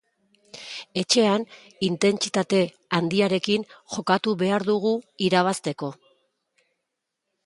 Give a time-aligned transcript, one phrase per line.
[1.01, 1.43] Etxean
[1.87, 2.61] intentsitate
[2.99, 3.65] handiarekin
[3.97, 4.95] jokatu behar dugu
[5.27, 5.91] irabazteko.